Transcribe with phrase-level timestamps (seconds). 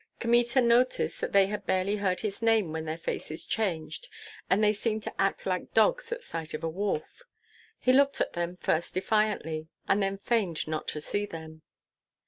[0.19, 4.07] Kmita noticed that they had barely heard his name when their faces changed
[4.49, 7.21] and they seemed to act like dogs at sight of a wolf;
[7.77, 11.61] he looked at them first defiantly, and then feigned not to see them.